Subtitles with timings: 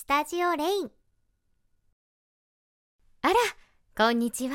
[0.00, 0.90] スタジオレイン。
[3.22, 3.34] あら
[3.96, 4.54] こんにちは。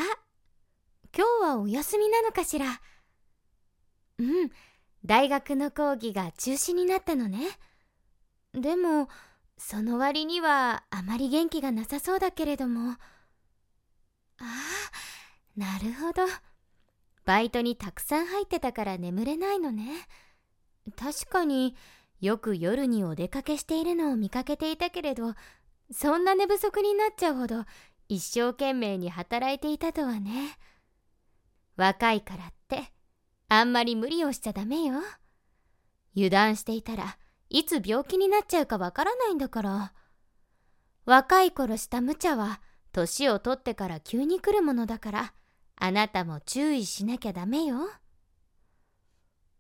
[1.14, 2.80] 今日はお休みなのかしら？
[4.20, 4.50] うん
[5.04, 7.40] 大学の講義が中止になったのね。
[8.54, 9.10] でも
[9.58, 12.92] その割にはあまり元気がなさそうだけれども。
[12.92, 12.98] あ
[14.40, 14.50] あ
[15.58, 16.24] なるほど。
[17.26, 20.08] バイトにたくさん入ってたから眠れないのね。
[20.96, 21.76] 確かに
[22.24, 25.34] よく夜にお出かけしているのを見かけていたけれど
[25.92, 27.66] そんな寝不足になっちゃうほど
[28.08, 30.58] 一生懸命に働いていたとはね。
[31.76, 32.94] 若いからって
[33.50, 35.02] あんまり無理をしちゃダメよ。
[36.16, 37.18] 油断していたら
[37.50, 39.94] いつ病気になっちゃうかわからないんだから。
[41.06, 42.62] 若い頃した無茶は
[42.94, 45.34] 年を取ってから急に来るものだから
[45.76, 47.90] あなたも注意しなきゃダメよ。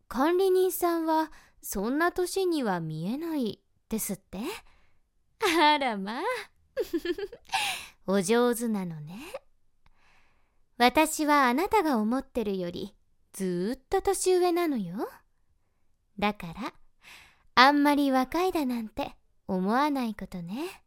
[0.07, 1.29] 管理人さんは
[1.63, 4.39] そんな年には見えないですって？
[5.59, 6.23] あらまあ。
[8.05, 9.17] お上手なのね。
[10.77, 12.93] 私はあなたが思ってるより
[13.31, 15.09] ずっと年上なのよ。
[16.19, 16.73] だから
[17.55, 19.15] あんまり若いだなんて
[19.47, 20.83] 思わないことね。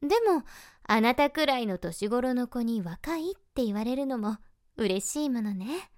[0.00, 0.44] でも
[0.82, 4.38] あなたくらいの年頃の子に若いって言われるのも
[4.76, 5.90] 嬉しいものね。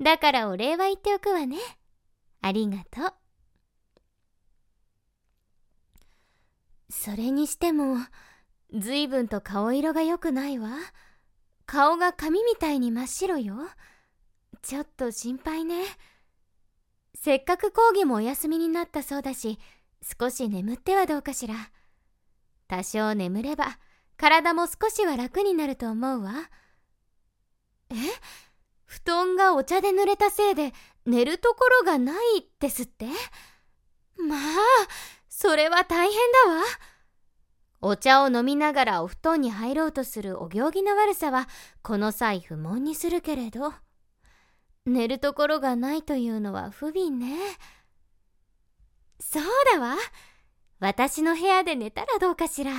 [0.00, 1.58] だからお礼は言っておくわね。
[2.40, 3.12] ありがとう。
[6.90, 7.96] それにしても
[8.78, 10.70] ずいぶんと顔色が良くないわ。
[11.66, 13.56] 顔が紙みたいに真っ白よ。
[14.62, 15.84] ちょっと心配ね。
[17.14, 19.58] せっかく講義もお休みになったそうだし
[20.18, 21.54] 少し眠ってはどうかしら。
[22.68, 23.78] 多少眠れば
[24.16, 26.50] 体も少しは楽になると思うわ。
[27.90, 27.94] え？
[28.84, 30.72] 布団がお茶で濡れたせいで
[31.08, 32.16] 寝るところがない
[32.60, 33.06] ですって？
[34.16, 34.40] まあ
[35.28, 36.62] それは大変だわ。
[37.80, 41.48] お茶を飲みながらお布団に入ろうとするお行儀の悪さは
[41.82, 43.72] この際不問にするけれど。
[44.84, 47.36] 寝るところがないというのは不憫ね。
[49.18, 49.96] そうだわ。
[50.78, 52.72] 私の部屋で寝たらどうかしら。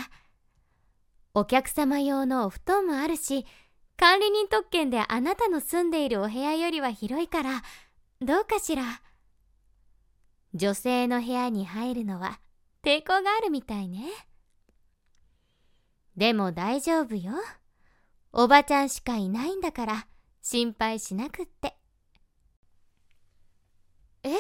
[1.34, 3.46] お客様用のお布団もあるし
[3.98, 7.62] 管理人特権であなたの住んでいるお部屋よりは広いから
[8.22, 8.84] どうかしら？
[10.54, 12.42] 女性の部屋に入るのは
[12.84, 14.10] 抵抗があるみたいね。
[16.18, 17.32] でも大丈夫よ。
[18.34, 20.08] おばちゃんしかいないんだから
[20.42, 21.78] 心配しなくって。
[24.24, 24.32] え？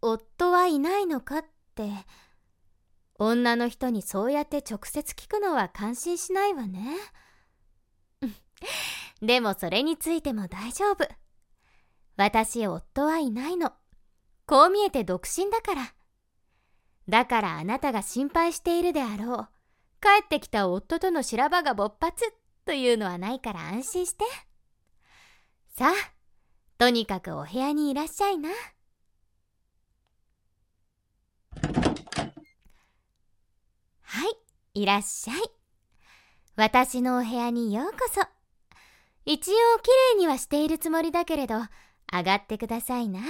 [0.00, 1.90] 夫はいないのかって。
[3.18, 6.96] 女の人にそうやって直接聞くのは感心しないわね。
[9.20, 11.08] でもそれについても大丈夫。
[12.22, 13.72] 私夫はいないの。
[14.46, 15.92] こう見えて独身だから。
[17.08, 19.48] だからあなたが心配しているであろう。
[20.00, 22.22] 帰ってきた夫との修羅場が勃発
[22.64, 24.24] というのはないから安心して。
[25.76, 25.92] さあ
[26.78, 28.50] とにかくお部屋にいらっしゃいな。
[34.02, 34.28] は
[34.74, 35.38] いいらっしゃい。
[36.54, 38.20] 私のお部屋にようこそ。
[39.24, 41.56] 一応きれいにはしているつもりだけれど
[42.12, 43.20] 上がってくださいな。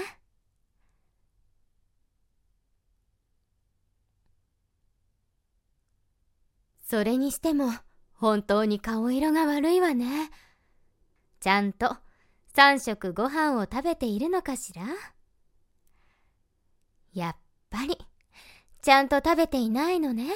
[6.84, 7.72] それにしても
[8.12, 10.31] 本当に顔色が悪いわね。
[11.41, 11.97] ちゃんと
[12.54, 14.82] 3食ご飯を食べているのかしら？
[17.14, 17.37] やっ
[17.70, 17.97] ぱり
[18.82, 20.26] ちゃんと食べていないのね。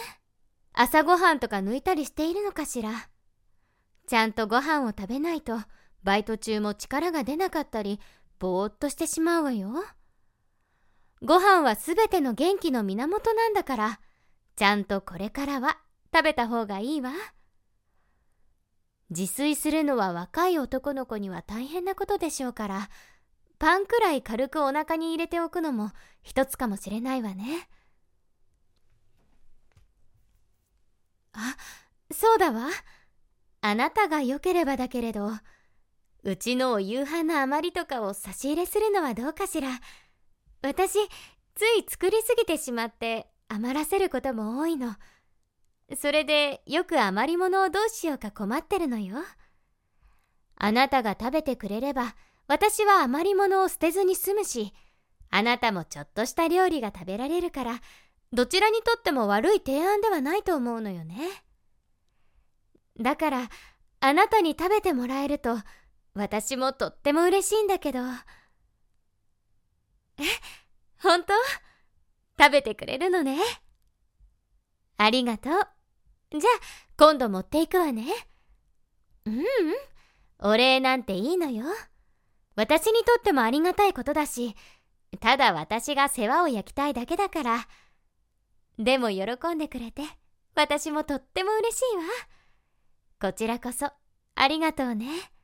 [0.73, 2.91] 朝ごはんとか抜いたりしているのかしら？
[4.07, 5.59] ちゃんとご飯を食べないと
[6.05, 8.01] バイト中も力が出なかったり
[8.39, 9.85] ぼーっとしてしまうわよ。
[11.23, 14.01] ご飯はすべての元気の源なんだから
[14.55, 15.79] ちゃんとこれからは
[16.15, 17.13] 食べた方がいいわ。
[19.11, 22.91] 自炊するのは若い男の子には大変なことでしょうから
[23.59, 25.91] パンくらい軽くお腹に入れておくのも
[26.23, 27.69] 一つかもしれないわね。
[31.33, 31.57] あ
[32.13, 32.69] そうだわ。
[33.60, 35.31] あなたが良ければだけれど
[36.27, 39.69] うちのお夕飯の余りとかを差し入れするのはどうかしら。
[40.61, 40.99] 私
[41.55, 44.97] つい作りすぎてしまって余らせることも多いの。
[45.97, 49.19] それでよく余り物をどうしようか困ってるのよ。
[50.57, 52.17] あなたが食べてくれれば
[52.49, 54.72] 私は余り物を捨てずに済むし
[55.31, 57.81] あなたもちょっとした料理が食べられるから
[58.33, 61.17] どちらにとっても悪い提案ではないと思うのよね。
[62.99, 63.49] だから、
[64.01, 65.57] あなたに食べてもらえると、
[66.16, 67.98] 私もとっても嬉しいんだけど。
[68.01, 68.03] え、
[71.03, 71.34] 本当？
[72.42, 73.39] 食べてくれるのね？
[74.97, 75.53] ありがとう。
[75.53, 76.45] じゃあ、
[76.97, 78.07] 今度持っていくわね。
[79.27, 79.45] ううん、
[80.39, 81.66] お礼なんていいのよ。
[82.54, 84.57] 私にとってもありがたいことだし、
[85.21, 87.69] ただ私が世話を焼きたいだけだから。
[88.78, 89.24] でも喜
[89.54, 90.03] んでくれて、
[90.54, 92.03] 私もとっても嬉しいわ。
[93.21, 93.92] こちらこそ、
[94.34, 95.35] ありがとうね。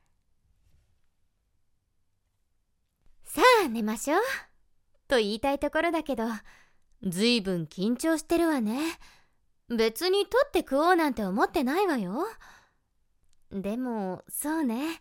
[3.33, 4.21] さあ、寝ましょう。
[5.07, 6.25] と言いたいところだけど、
[7.01, 8.79] ずいぶん緊張してるわね。
[9.75, 12.27] 別に取って食おうなんて思ってないわよ。
[13.49, 14.99] でも、そうね。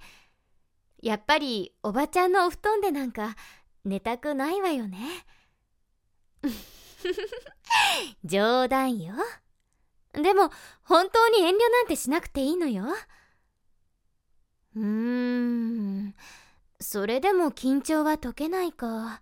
[1.03, 3.37] やっぱりおばちゃんのお布団でなんか
[3.85, 5.27] 寝たくないわよね。
[8.25, 9.15] 冗談よ。
[10.15, 10.51] でも、
[10.85, 12.87] 本当に遠慮なんてしなくていいのよ。
[14.75, 16.15] うーん、
[16.83, 19.21] それでも緊張は解けないか。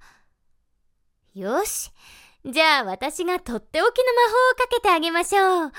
[1.35, 1.93] よし。
[2.45, 5.73] じゃあ私がとっておきの魔法をかけてあげましょう。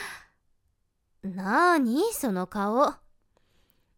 [1.24, 2.04] なーに？
[2.14, 2.94] その顔。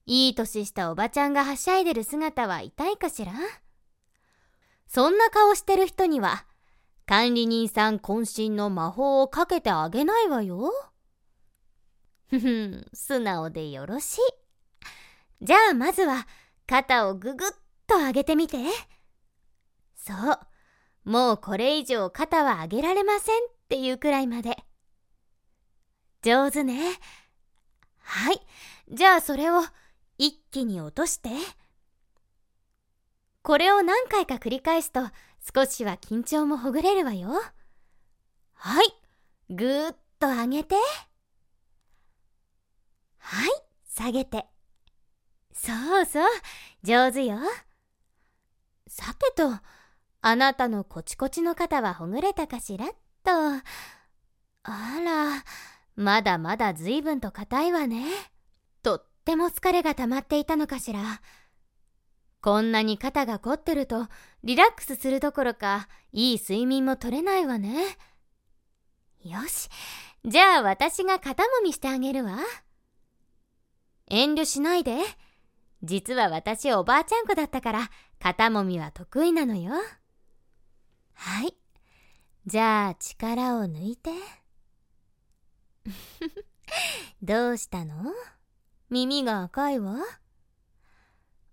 [0.06, 3.34] いい年したおばちゃんがはしゃいでる姿は痛いかしら？
[4.88, 6.46] そんな顔してる人には
[7.06, 10.72] 管理人さん渾身の魔法をかけてあげないわよ。
[12.30, 14.22] ふふん、素直でよろしい。
[15.42, 16.28] じゃあまずは
[16.66, 17.50] 肩をぐぐっ
[17.94, 18.58] と上げてみて。
[19.96, 20.40] そう。
[21.10, 24.58] もうこれ以上肩は上げられませんっていうくらいまで。
[26.24, 26.98] 上手ね。
[28.00, 28.42] はい。
[28.92, 29.62] じゃあそれを
[30.18, 31.30] 一気に落として。
[33.44, 35.02] これを何回か繰り返すと
[35.54, 37.30] 少しは緊張もほぐれるわよ。
[38.54, 38.86] はい。
[39.50, 40.76] ぐーっと上げて。
[43.20, 43.50] はい。
[43.88, 44.46] 下げて。
[45.54, 46.26] そうそう。
[46.84, 47.38] 上手よ。
[48.96, 49.50] さてと、
[50.22, 52.86] あなたのコチコチの肩はほぐれたかしら？
[52.86, 52.94] と。
[53.32, 53.62] あ
[55.04, 55.44] ら、
[55.96, 58.06] まだまだ随分と硬いわね。
[58.84, 61.00] とっても疲れが溜まっていたのかしら。
[62.40, 64.10] こんなに肩が凝ってると
[64.44, 67.98] リラックスするどころかいい睡眠も取れないわね。
[69.24, 69.70] よし。
[70.24, 72.38] じゃあ私が肩もみしてあげるわ。
[74.08, 75.00] 遠慮しないで。
[75.82, 77.90] 実は私おばあちゃん子だったから
[78.24, 79.74] 肩もみは得意なのよ。
[81.14, 81.58] はい。
[82.46, 84.12] じゃあ力を抜いて。
[87.22, 88.14] どうしたの？
[88.90, 89.98] 耳が赤いわ。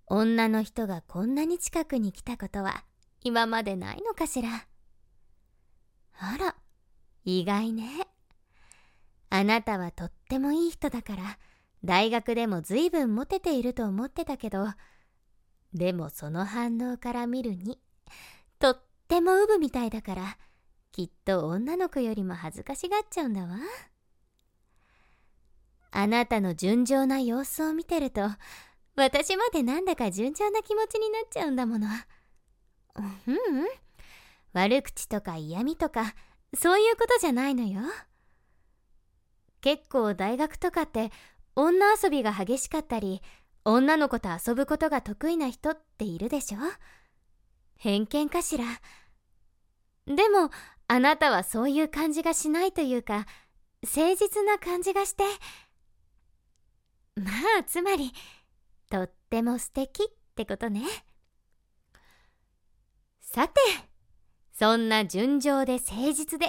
[0.06, 2.84] 女の人がこんなに近くに来たことは
[3.22, 4.68] 今までないのかしら。
[6.20, 6.54] あら、
[7.24, 8.06] 意外ね。
[9.28, 11.38] あなたはとってもいい人だから
[11.82, 14.68] 大学でも随分モテていると思ってたけど、
[15.72, 17.78] でもその反応から見るに、
[18.58, 20.36] とってもウブみたいだから
[20.92, 23.58] きっと女の子よりも恥ずかしがっちゃうんだわ。
[25.92, 28.22] あなたの純情な様子を見てると
[28.96, 31.88] 私までなんだか純情な気持ちになっちゃうんだもの。
[33.26, 33.36] ううん。
[34.52, 36.14] 悪口とか嫌味とか
[36.54, 37.80] そういうことじゃないのよ。
[39.60, 41.10] 結構大学とかって
[41.54, 43.22] 女遊びが激しかったり
[43.64, 46.58] 女の子と遊ぶことが得意な人っているでしょ？
[47.76, 48.64] 偏見かしら？
[50.06, 50.50] でも
[50.88, 53.26] あなたはそういう感じがしないというか
[53.82, 55.24] 誠実な感じがして。
[57.16, 58.12] まあつまり
[58.90, 60.82] とっても素敵ってことね。
[63.20, 63.60] さて
[64.52, 66.46] そんな純情で誠実で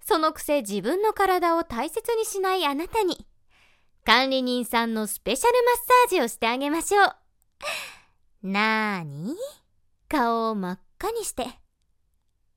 [0.00, 3.26] そのくせ自分の体を大切にしないあなたに。
[4.06, 9.34] 管理人さんのスペシャルマッサージをしてあげましょうなーに？
[10.08, 11.50] 顔を真っ赤にしてあ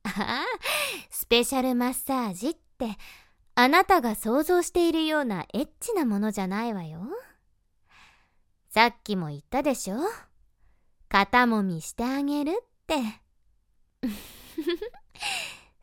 [0.03, 0.45] あ、
[1.09, 2.95] スペシャルマッサージって、
[3.55, 6.99] あなたが想像しているようなエッチなものじゃないわよ。
[8.69, 9.97] さっきも言ったでしょ？
[11.09, 12.95] 肩もみしてあげるって。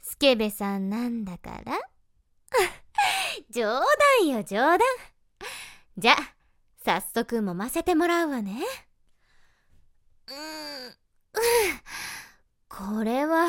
[0.00, 1.76] スケベさんなんだから。
[3.50, 3.80] 冗
[4.20, 4.78] 談よ冗談。
[5.98, 6.16] じゃ、
[6.84, 8.62] 早速揉ませてもらうわね。
[10.28, 10.94] うん、
[12.68, 13.48] これは、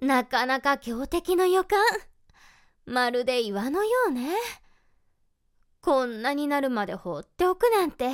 [0.00, 1.78] なかなか強敵の予感。
[2.86, 4.34] まるで岩のようね。
[5.82, 8.12] こんなになるまで放っておくなんて。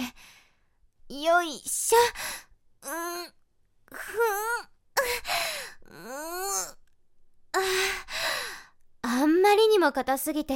[1.09, 1.99] よいしょ。
[2.83, 3.33] うん、
[3.93, 4.19] ふ
[5.91, 6.75] ん、うん、
[7.53, 7.59] あ
[9.03, 10.55] あんまりにも硬すぎて、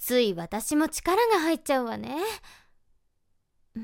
[0.00, 2.16] つい私も力が入っちゃうわね。
[3.78, 3.80] ん？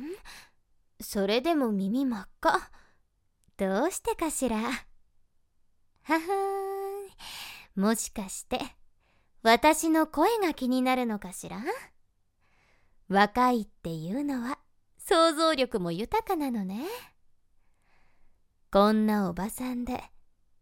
[0.99, 2.71] それでも耳真っ赤？
[3.59, 4.57] どうしてかしら？
[4.57, 8.61] ははーもしかして
[9.43, 11.63] 私の声が気になるのかしら？
[13.09, 14.59] 若いっていうのは
[14.99, 16.87] 想像力も豊かなのね
[18.73, 20.03] こんなおばさんで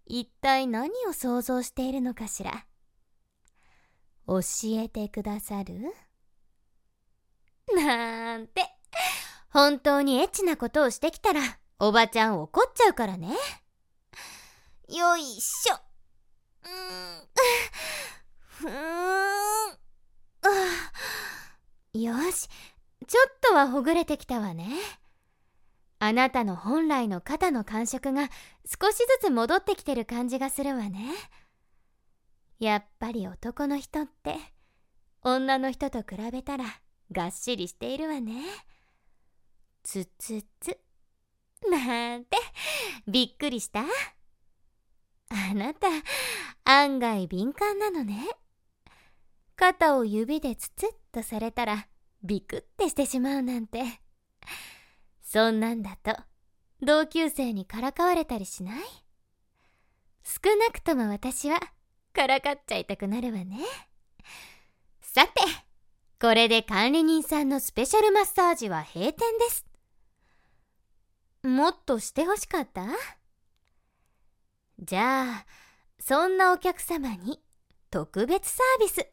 [0.04, 2.66] 一体何を想像しているのかしら？
[4.26, 4.40] 教
[4.82, 5.94] えてくださる？
[7.74, 8.62] なんて。
[9.50, 11.40] 本当にエッチなことをしてきたら
[11.78, 13.36] おばちゃん怒っちゃうからね。
[14.88, 15.76] よいしょ。
[16.64, 17.28] うん。
[18.46, 18.68] ふ
[21.96, 22.02] ん。
[22.02, 22.48] よし。
[23.06, 24.68] ちょっとはほぐれてきたわね。
[25.98, 28.28] あなたの本来の肩の感触が
[28.64, 31.12] 少しずつ戻ってきてる感じがするわね。
[32.64, 34.36] やっぱり男の人って
[35.20, 36.64] 女の人と比べたら
[37.12, 38.42] がっしりしているわね。
[39.82, 40.78] つつつ。
[41.70, 42.38] なんて
[43.06, 43.82] びっくりした？
[43.82, 45.88] あなた
[46.64, 48.26] 案外敏感なのね。
[49.56, 51.86] 肩を指でつつっとされたら
[52.22, 53.82] ビクってしてしまうなんて。
[55.22, 56.16] そんなんだと
[56.80, 58.82] 同級生にからかわれたりしない？
[60.22, 61.60] 少なくとも私は
[62.14, 63.58] からかっちゃいたくなるわね。
[65.02, 65.32] さて
[66.20, 69.66] これで管理人さんのスペシャルマッサージは閉店です。
[71.42, 72.86] もっとしてほしかった？
[74.78, 75.46] じゃあ
[76.00, 77.42] そんなお客様に
[77.90, 79.06] 特別サービス。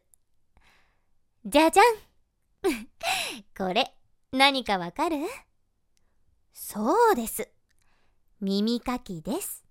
[1.44, 1.86] じゃじゃん。
[3.56, 3.92] これ
[4.32, 5.18] 何かわかる？
[6.52, 7.50] そうです。
[8.40, 9.61] 耳かきです。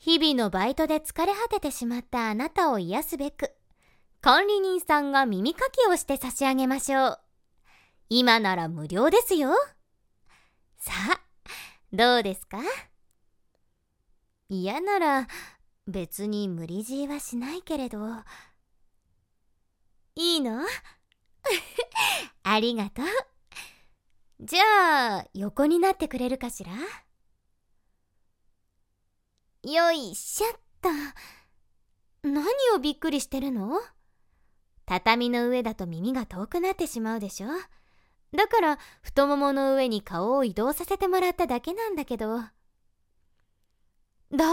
[0.00, 3.52] 日々のバイトで疲れ果ててしまったあなたを癒すべく
[4.22, 7.18] 管理人さんが耳かきをして差し上げましょう。
[8.08, 9.50] 今なら無料ですよ。
[10.78, 11.20] さあ
[11.92, 12.58] どうですか？
[14.48, 15.28] 嫌なら
[15.86, 17.98] 別に無理強いはしないけれど。
[20.16, 20.64] いいの？
[22.42, 23.06] ありがとう。
[24.40, 26.72] じゃあ横になってくれるかしら？
[29.62, 30.88] よいしょっと。
[32.22, 33.78] 何をびっくりしてるの？
[34.86, 37.48] 畳の上だと耳が遠くなってしまうでしょ？
[38.34, 42.36] だから太ももの上に顔を移動させてもらっただけなんだけど。
[44.32, 44.46] 大丈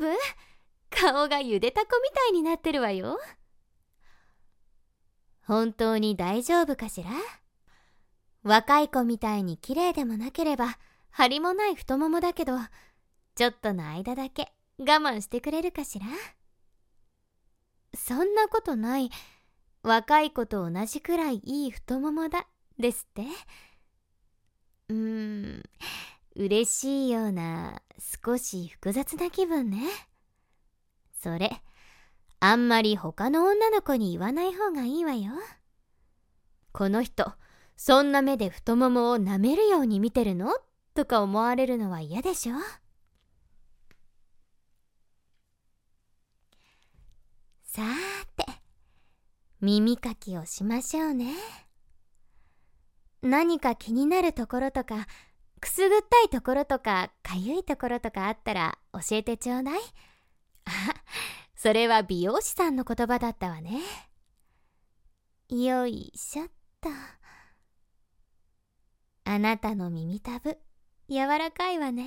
[0.00, 0.96] 夫？
[0.96, 3.18] 顔がゆでたこみたいになってるわよ。
[5.44, 7.10] 本当に大丈夫かしら？
[8.44, 10.78] 若い子みたいに綺麗でもなければ
[11.10, 12.54] 張りもない太ももだけど
[13.34, 16.06] ちょっとの間だけ我慢してくれるかしら？
[17.94, 19.10] そんなことない。
[19.82, 22.46] 若い子と同じくらいいい太ももだ
[22.78, 23.22] ですって。
[24.88, 25.62] うーん。
[26.34, 27.82] 嬉しいような
[28.24, 29.82] 少し複雑な気分ね。
[31.20, 31.62] それ
[32.40, 35.32] あんまり他の女の子に言わない方がいいわよ。
[36.72, 37.32] この人
[37.76, 40.54] そんな目で太ももを舐めるように見てるの？
[40.94, 42.54] とか思われるのは嫌でしょ？
[47.74, 47.86] さー
[48.36, 48.52] て
[49.62, 51.32] 耳かきをしましょうね。
[53.22, 55.06] 何か気になるところとか
[55.58, 59.80] くすぐったいところとかかゆいところとかあったら教えてちょうだい。
[60.66, 60.70] あ
[61.56, 63.80] それは美容師さんの言葉だったわね。
[65.48, 66.48] よいしょっ
[66.82, 66.90] と。
[69.24, 70.58] あなたの耳たぶ
[71.08, 72.04] 柔らかいわね。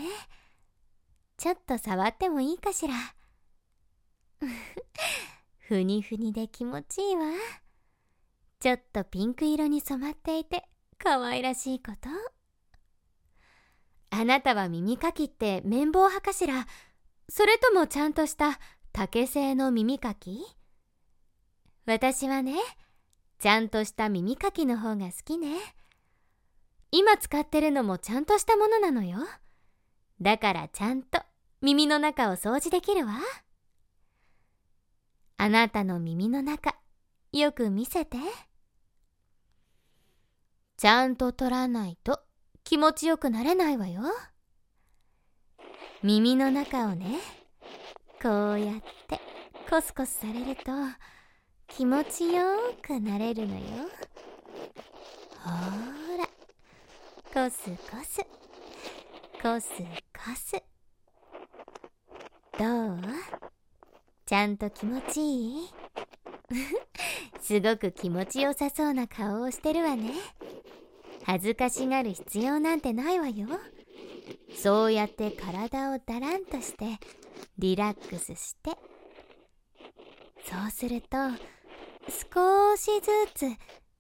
[1.38, 2.94] ちょっと触ってもいいかしら。
[5.68, 7.24] ふにふにで気持ちいいわ。
[8.60, 10.64] ちょっとピンク色に染まっていて
[11.00, 12.10] 可愛らしいこと。
[14.12, 16.68] あなたは耳かきって綿棒派かしら？
[17.30, 18.60] それともちゃんとした
[18.94, 20.40] 竹製の耳かき？
[21.88, 22.54] 私はね
[23.40, 25.58] ちゃんとした耳かきの方が好きね。
[26.92, 29.18] 今使ってるのもちゃんとしたものなのよ。
[30.22, 31.20] だからちゃんと
[31.62, 33.14] 耳の中を掃除できるわ。
[35.38, 36.76] あなたの耳の中
[37.32, 38.18] よく見せて。
[40.78, 42.22] ちゃんと取らないと
[42.64, 44.02] 気持ちよくなれないわよ。
[46.04, 47.20] 耳の中をね
[48.22, 48.76] こうやっ
[49.08, 49.20] て
[49.70, 50.72] コスコスされると
[51.68, 52.44] 気持ちよ
[52.82, 53.62] くなれるのよ。
[55.44, 56.26] ほーら
[57.50, 58.22] コスコス
[59.42, 59.70] コス
[60.14, 60.62] コス。
[62.58, 63.45] どう？
[64.26, 65.70] ちゃんと気持ちいい？
[67.42, 70.14] すごく気持ちよさそうな顔をしてるわね。
[71.24, 73.48] 恥ずかしがる必要なんてないわよ。
[74.56, 77.00] そうやって体をだらんとして
[77.58, 78.72] リラックスして。
[80.44, 81.18] そうすると
[82.34, 83.46] 少しずつ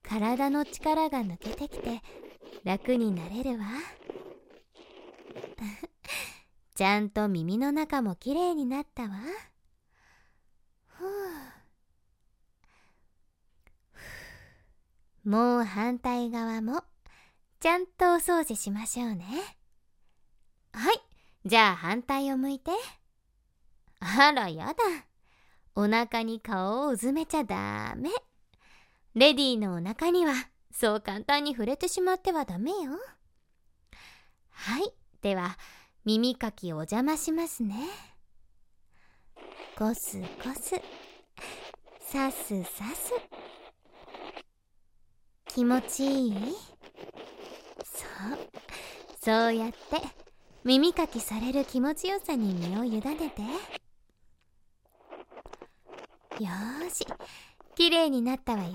[0.03, 2.01] 体の力が抜けてきて
[2.63, 3.65] 楽になれるわ。
[6.75, 9.09] ちゃんと耳の中もきれいになったわ
[10.87, 11.09] ふう
[15.25, 16.83] もう反対側も
[17.59, 19.25] ちゃんとお掃除しましょうね。
[20.71, 21.01] はい
[21.45, 22.71] じゃあ反対を向いて。
[23.99, 24.73] あらやだ。
[25.75, 28.09] お腹に顔をうずめちゃダメ。
[29.15, 30.33] レディーのお腹には
[30.71, 32.91] そう簡単に触れてしまってはダメよ。
[34.51, 35.57] はいでは
[36.05, 37.75] 耳かきお邪魔しますね。
[39.75, 40.75] ゴスゴス。
[41.99, 43.54] さすさす。
[45.55, 46.33] 気持ちいい。
[47.81, 48.39] そう
[49.23, 49.77] そうやって
[50.65, 53.41] 耳かきされる気持ちよさに身を委ねて。
[56.43, 57.07] よーし。
[57.73, 58.73] きれいになったわよ。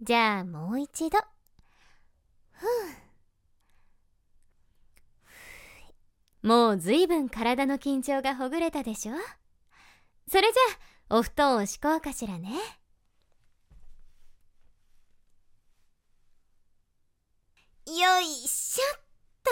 [0.00, 1.18] じゃあもう一度。
[2.52, 2.62] ふ
[6.44, 6.46] う。
[6.46, 9.14] もうずいぶん体の緊張がほぐれたでしょ。
[10.28, 10.52] それじゃ
[11.08, 12.81] あお布団を敷こうかしらね。
[17.86, 19.00] よいしょっ
[19.42, 19.50] と。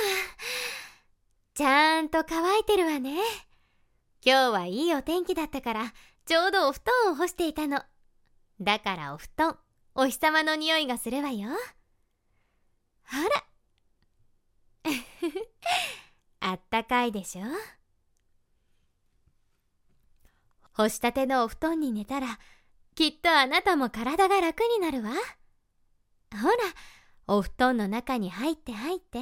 [1.55, 3.17] ちゃんと乾いてるわね。
[4.25, 5.93] 今日はいいお天気だったから
[6.27, 7.83] ちょうどお布団を干していたの。
[8.61, 9.59] だからお布団
[9.95, 11.49] お日様の匂いがするわよ。
[11.51, 14.93] ほら。
[16.41, 17.43] あったかいでしょ？
[20.73, 22.39] 干したてのお布団に寝たら
[22.95, 25.11] きっとあなたも体が楽になるわ。
[25.11, 25.17] ほ
[26.47, 26.55] ら
[27.33, 29.21] お布団の中に入って入って。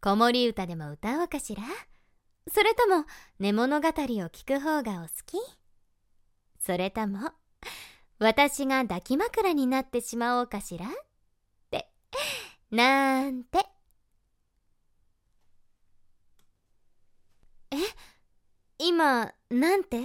[0.00, 1.62] 子守歌でも歌おうかしら？
[2.52, 3.04] それとも
[3.38, 5.36] 寝物語を聞く方がお好き？
[6.58, 7.30] それとも
[8.18, 10.86] 私が抱き枕になってしまおうかしら？
[10.86, 10.90] っ
[11.70, 11.92] て。
[12.72, 13.64] なんて。
[17.70, 17.76] え？
[18.78, 20.00] 今なんて？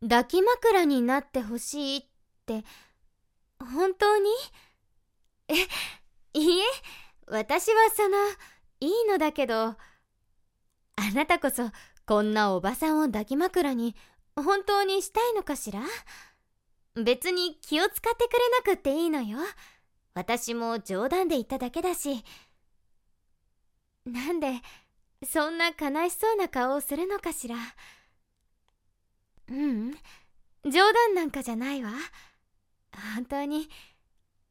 [0.00, 2.04] 抱き枕になってほしいっ
[2.46, 2.64] て
[3.64, 4.30] 本当に？
[5.48, 5.54] え
[6.34, 6.62] いいえ
[7.26, 8.16] 私はその
[8.80, 9.76] いいのだけどあ
[11.14, 11.70] なたこそ
[12.06, 13.94] こんなおばさんを抱き枕に
[14.36, 15.82] 本当にしたいのかしら？
[16.94, 19.38] 別に気を使ってくれなくっていいのよ。
[20.14, 22.24] 私も冗談で言っただけだし。
[24.04, 24.60] なんで
[25.24, 27.56] そんな悲しそうな顔をするのかしら？
[29.48, 29.94] ううん
[30.64, 31.92] 冗談なんかじゃないわ。
[33.14, 33.68] 本当に。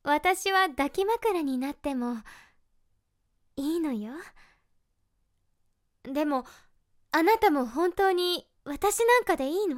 [0.03, 2.17] 私は抱き枕になっても
[3.55, 4.13] いいのよ。
[6.03, 6.45] でも
[7.11, 9.77] あなたも本当に私なんかでいいの？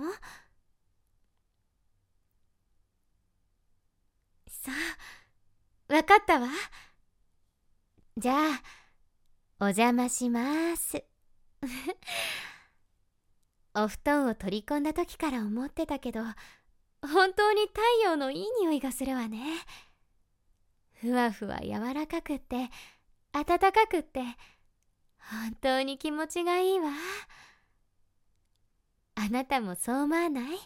[4.48, 6.48] そうわかったわ。
[8.18, 8.62] じゃあ
[9.60, 11.04] お邪魔します。
[13.76, 16.22] お布団を取り込んだ時から思ってたけど
[17.04, 19.44] 本当に太陽のいい匂いがするわね。
[21.02, 22.70] ふわふわ柔らかくって
[23.34, 24.22] 暖かくって
[25.20, 26.92] 本当に気持ちがいいわ。
[29.16, 30.58] あなたもそう思わない？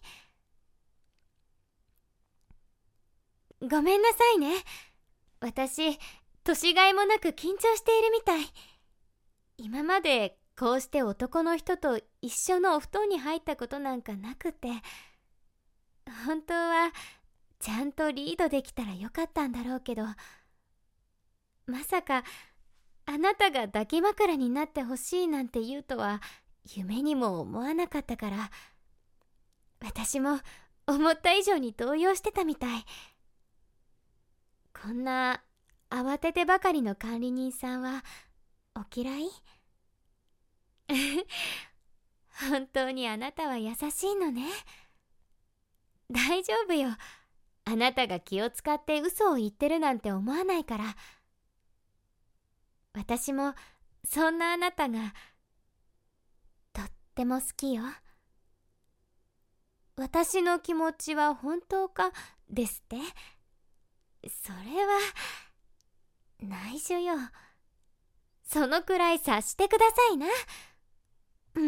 [3.67, 4.51] ごめんなさいね。
[5.39, 5.97] 私
[6.43, 8.45] 年がいもなく緊張しているみたい。
[9.57, 14.69] 今までこうして男の人と一緒のお布団に入ったことなんかなくて。
[16.25, 16.91] 本当は
[17.59, 20.03] ちゃんとリードできたらよかったんだろうけど
[21.65, 22.23] まさか
[23.05, 26.21] あなたが抱き枕になってほしいなんて言うとは
[26.75, 28.51] 夢にも思わなかったから
[29.79, 30.39] 私も
[30.85, 32.85] 思った以上に動揺してたみたい。
[34.81, 35.41] こんな
[35.89, 38.03] 慌ててばかりの管理人さんは
[38.75, 39.29] お嫌い？
[42.49, 44.47] 本当にあなたは優しいのね。
[46.09, 46.89] 大丈夫よ。
[47.65, 50.95] あなたが気を使って嘘を言ってるなんて思わないから。
[52.93, 53.53] 私も
[54.05, 55.13] そんなあなたが
[56.73, 57.83] とっても好きよ。
[59.97, 62.11] 私の気持ちは本当か
[62.49, 62.97] ですって。
[64.29, 64.99] それは
[66.39, 67.15] 内緒よ。
[68.43, 70.27] そのくらい察してくださいな。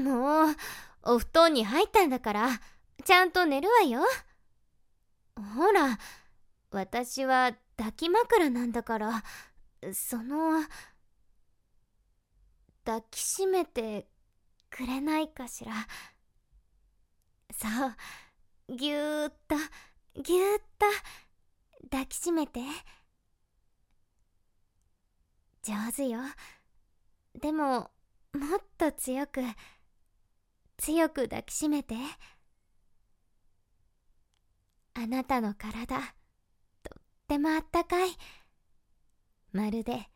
[0.04, 0.56] もう
[1.04, 2.50] お布団に入ったんだから
[3.04, 4.02] ちゃんと寝るわよ。
[5.42, 5.98] ほら
[6.72, 9.24] 私は抱き枕なんだから
[9.94, 10.64] その
[12.86, 14.08] 抱きしめて
[14.70, 15.72] くれないかしら。
[17.54, 19.56] そうぎゅーっと
[20.22, 20.86] ぎゅーっと
[21.90, 22.62] 抱きしめて。
[25.64, 26.20] 上手よ。
[27.40, 27.92] でも
[28.34, 29.42] もっと強く
[30.78, 31.96] 強く抱きしめて。
[35.02, 35.98] あなたの体
[36.84, 38.10] とってもあったかい。
[39.54, 40.10] まるで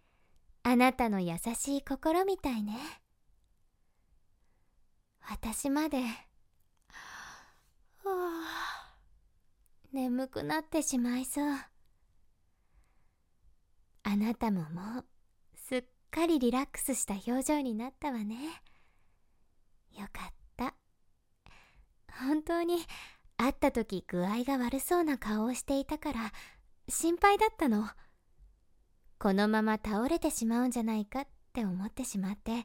[0.61, 2.77] あなたの優しい心みたいね。
[5.21, 5.99] 私まで
[9.93, 11.45] 眠くなってしまいそう。
[14.03, 15.05] あなたももう
[15.55, 18.35] すっかりリラックスした表情になったわね。
[19.97, 20.75] よかった。
[22.19, 22.85] 本当に
[23.43, 26.31] 会った時具合が悪そうな顔をしていたから
[26.87, 27.89] 心配だったの。
[29.19, 32.63] このまま倒れてしまうんじゃないかって思ってしまって。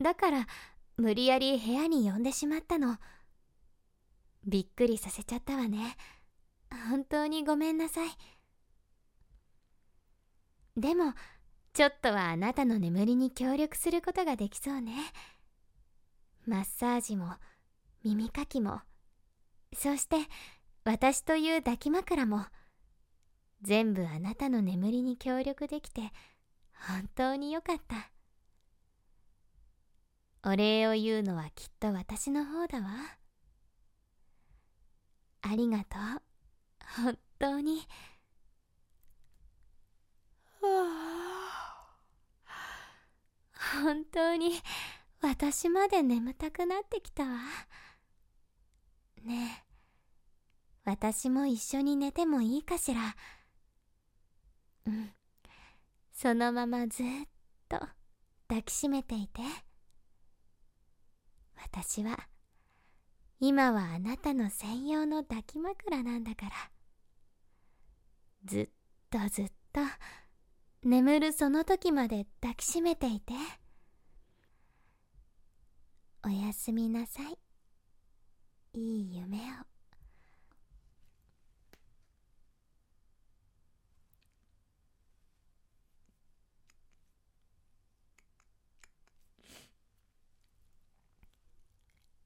[0.00, 0.46] だから
[0.96, 2.98] 無理やり部屋に呼んでしまったの。
[4.46, 5.96] びっくりさせちゃったわね。
[6.88, 8.10] 本当にごめんなさい。
[10.76, 11.14] でも
[11.72, 14.94] ちょっとはあなたの眠りに協力することができそうね。
[16.46, 17.34] マッサージも
[18.04, 18.80] 耳かきも
[19.74, 20.16] そして
[20.84, 22.44] 私という抱き枕も
[23.62, 26.12] 全部あなたの眠りに協力できて
[26.72, 28.10] 本当によかった。
[30.42, 32.88] お礼を言うのはきっと私の方だわ。
[35.42, 36.22] ありがとう。
[37.02, 37.86] 本当に。
[43.72, 44.52] 本当に
[45.20, 47.38] 私まで眠たくなってきたわ。
[49.24, 49.70] ねえ。
[50.84, 53.16] 私も一緒に寝てもいいかしら。
[54.86, 55.10] うん。
[56.12, 57.06] そのままずっ
[57.68, 57.78] と
[58.48, 59.42] 抱きしめていて。
[61.62, 62.18] 私は
[63.38, 66.52] 今はあなたの専用の抱き枕なんだから。
[68.44, 68.68] ずっ
[69.10, 69.80] とずっと
[70.82, 73.34] 眠るその時まで抱きしめていて。
[76.22, 77.49] おやすみなさい。
[78.72, 79.40] いい夢を。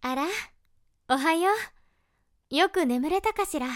[0.02, 0.26] あら
[1.08, 1.50] おはよ
[2.50, 2.54] う。
[2.54, 3.66] よく眠れたかしら？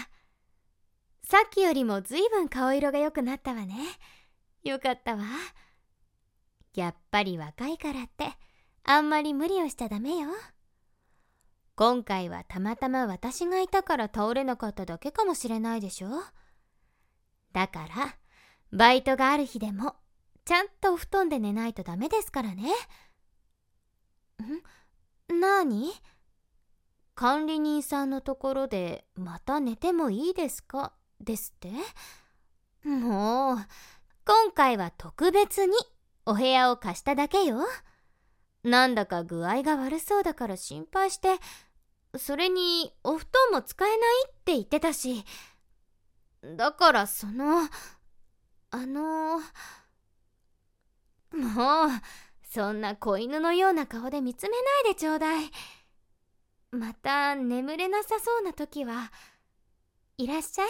[1.23, 3.75] さっきよりもずいぶん顔色が良くなったわね。
[4.63, 5.23] よかったわ。
[6.75, 8.27] やっぱり若いからって
[8.83, 10.27] あんまり無理をしちゃダメよ。
[11.79, 16.09] 今回はたまたま私がいたから倒れなかっただけかもしれないでしょ。
[17.53, 18.17] だから
[18.73, 19.95] バイトがある日でも
[20.43, 22.73] ちゃんとお布団で寝ないとダメですからね。
[25.31, 25.39] ん？
[25.39, 25.93] なに
[27.15, 30.91] 管理人さんのところでまた寝てもいいですか？
[31.21, 31.69] ですって？
[32.89, 33.57] もう
[34.25, 35.77] 今回は特別に
[36.25, 37.65] お部屋を貸しただけよ。
[38.65, 41.37] なんだか具合が悪そうだから心配して
[42.17, 45.23] それにお布団も使えないって言ってたし
[46.43, 47.67] だからその
[48.71, 49.39] あの
[51.31, 51.89] もう
[52.43, 55.51] そんな子犬のような顔で見つめないでちょうだい。
[56.71, 59.11] また眠れなさそうな時は
[60.17, 60.67] いらっしゃい。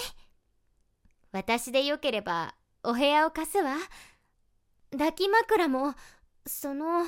[1.32, 3.75] 私でよければお部屋を貸すわ。
[4.91, 5.93] 抱き枕も
[6.45, 7.06] その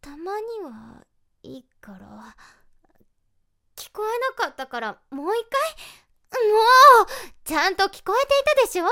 [0.00, 1.04] たまには
[1.42, 2.36] いいから。
[3.94, 5.60] こえなかったからもう一回。
[6.34, 6.48] も
[7.04, 7.06] う
[7.44, 8.84] ちゃんと聞こえていたでしょ？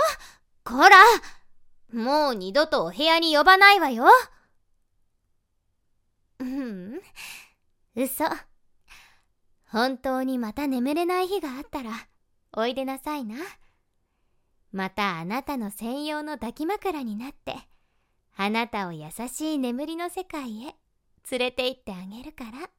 [0.65, 0.97] こら。
[1.93, 4.07] もう二度とお部屋に呼ばないわよ。
[6.38, 7.01] うん。
[7.97, 8.25] 嘘。
[9.69, 11.91] 本当にまた眠れない日があったら
[12.53, 13.37] おいでなさいな。
[14.71, 17.57] またあなたの専用の抱き枕になって
[18.37, 20.77] あなたを優しい眠りの世界へ
[21.31, 22.71] 連れて行ってあげるから。